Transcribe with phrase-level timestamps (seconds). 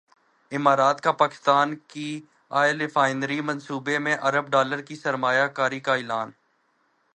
[0.51, 2.09] امارات کا پاکستان کی
[2.51, 6.31] ئل ریفائنری منصوبے میں ارب ڈالر کی سرمایہ کاری کا اعلان